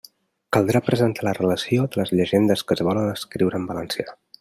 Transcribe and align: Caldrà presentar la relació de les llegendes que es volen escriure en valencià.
Caldrà 0.55 0.81
presentar 0.87 1.27
la 1.27 1.35
relació 1.39 1.85
de 1.91 2.01
les 2.03 2.13
llegendes 2.21 2.67
que 2.69 2.79
es 2.79 2.85
volen 2.91 3.15
escriure 3.15 3.63
en 3.63 3.73
valencià. 3.75 4.21